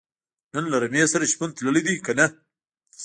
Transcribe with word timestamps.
نن 0.53 0.63
له 0.71 0.77
رمې 0.83 1.03
سره 1.11 1.29
شپون 1.31 1.49
تللی 1.57 1.81
دی 1.85 1.93
که 2.05 2.11
نۀ 2.17 2.25